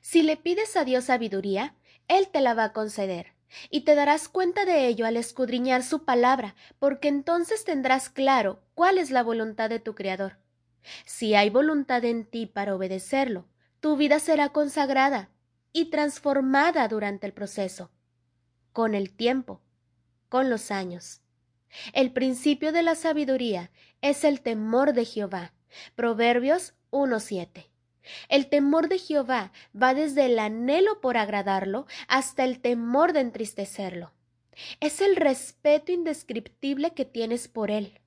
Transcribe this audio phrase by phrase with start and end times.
[0.00, 1.74] Si le pides a Dios sabiduría,
[2.08, 3.34] Él te la va a conceder.
[3.68, 8.98] Y te darás cuenta de ello al escudriñar su palabra, porque entonces tendrás claro cuál
[8.98, 10.38] es la voluntad de tu Creador.
[11.04, 13.46] Si hay voluntad en ti para obedecerlo,
[13.80, 15.30] tu vida será consagrada
[15.72, 17.90] y transformada durante el proceso.
[18.72, 19.60] Con el tiempo,
[20.28, 21.22] con los años.
[21.92, 25.52] El principio de la sabiduría es el temor de Jehová.
[25.94, 27.69] Proverbios 1.7.
[28.28, 34.12] El temor de Jehová va desde el anhelo por agradarlo hasta el temor de entristecerlo.
[34.80, 38.00] Es el respeto indescriptible que tienes por él.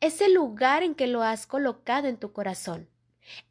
[0.00, 2.88] Es el lugar en que lo has colocado en tu corazón.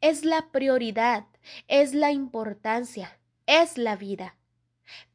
[0.00, 1.26] Es la prioridad,
[1.68, 4.36] es la importancia, es la vida.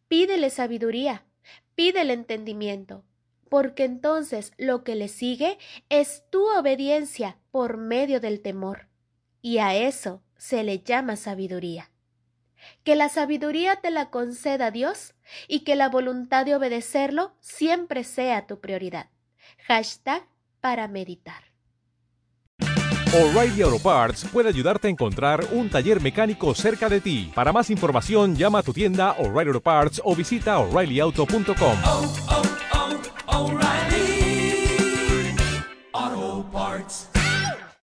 [0.08, 1.26] Pídele sabiduría,
[1.74, 3.04] pídele entendimiento,
[3.50, 5.58] porque entonces lo que le sigue
[5.90, 8.88] es tu obediencia por medio del temor.
[9.42, 11.92] Y a eso se le llama sabiduría.
[12.84, 15.14] Que la sabiduría te la conceda Dios
[15.48, 19.12] y que la voluntad de obedecerlo siempre sea tu prioridad.
[19.68, 20.24] Hashtag
[20.60, 21.44] para meditar.
[23.14, 27.32] O'Reilly Auto Parts puede ayudarte a encontrar un taller mecánico cerca de ti.
[27.36, 31.78] Para más información, llama a tu tienda O'Reilly Auto Parts o visita oreillyauto.com.
[31.86, 32.42] Oh, oh,
[33.28, 33.62] oh,